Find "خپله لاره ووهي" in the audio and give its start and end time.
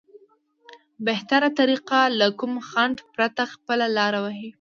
3.53-4.49